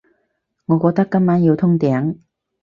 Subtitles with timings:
[0.65, 2.17] 我覺得今晚要通頂